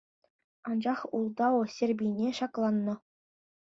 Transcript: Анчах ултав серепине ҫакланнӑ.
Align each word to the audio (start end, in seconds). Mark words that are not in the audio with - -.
Анчах 0.69 1.03
ултав 1.19 1.57
серепине 1.75 2.33
ҫакланнӑ. 2.41 2.97